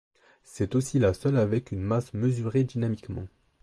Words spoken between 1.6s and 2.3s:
une masse